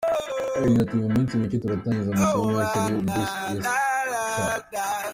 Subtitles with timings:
[0.53, 3.75] Yagize ati ”Mu minsi mike turatangiza amasomo mashya ari yo Bsc.